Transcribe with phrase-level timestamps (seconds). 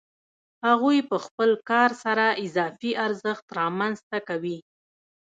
[0.67, 4.57] هغوی په خپل کار سره اضافي ارزښت رامنځته کوي